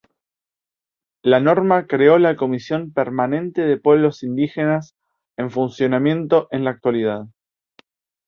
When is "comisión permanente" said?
2.35-3.61